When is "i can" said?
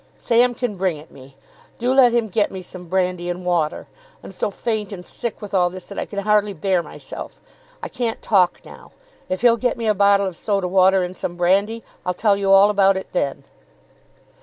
5.99-6.17